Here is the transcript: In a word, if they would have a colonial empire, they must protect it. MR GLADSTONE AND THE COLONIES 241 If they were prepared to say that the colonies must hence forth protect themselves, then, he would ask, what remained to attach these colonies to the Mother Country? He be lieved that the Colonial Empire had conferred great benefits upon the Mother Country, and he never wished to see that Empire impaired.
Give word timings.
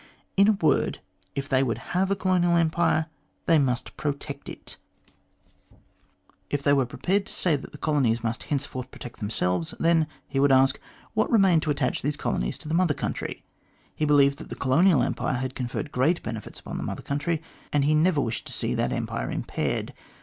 In 0.35 0.47
a 0.47 0.53
word, 0.53 0.99
if 1.35 1.47
they 1.47 1.61
would 1.61 1.77
have 1.93 2.09
a 2.09 2.15
colonial 2.15 2.55
empire, 2.57 3.05
they 3.45 3.59
must 3.59 3.95
protect 3.97 4.49
it. 4.49 4.77
MR 6.49 6.49
GLADSTONE 6.49 6.49
AND 6.49 6.57
THE 6.57 6.57
COLONIES 6.57 6.57
241 6.57 6.57
If 6.57 6.63
they 6.63 6.73
were 6.73 6.85
prepared 6.87 7.25
to 7.27 7.33
say 7.33 7.55
that 7.55 7.71
the 7.71 7.77
colonies 7.77 8.23
must 8.23 8.43
hence 8.45 8.65
forth 8.65 8.89
protect 8.89 9.19
themselves, 9.19 9.75
then, 9.79 10.07
he 10.27 10.39
would 10.39 10.51
ask, 10.51 10.79
what 11.13 11.29
remained 11.29 11.61
to 11.61 11.69
attach 11.69 12.01
these 12.01 12.17
colonies 12.17 12.57
to 12.57 12.67
the 12.67 12.73
Mother 12.73 12.95
Country? 12.95 13.43
He 13.95 14.05
be 14.05 14.15
lieved 14.15 14.37
that 14.37 14.49
the 14.49 14.55
Colonial 14.55 15.03
Empire 15.03 15.35
had 15.37 15.53
conferred 15.53 15.91
great 15.91 16.23
benefits 16.23 16.59
upon 16.59 16.77
the 16.79 16.83
Mother 16.83 17.03
Country, 17.03 17.39
and 17.71 17.85
he 17.85 17.93
never 17.93 18.19
wished 18.21 18.47
to 18.47 18.53
see 18.53 18.73
that 18.73 18.91
Empire 18.91 19.29
impaired. 19.29 19.93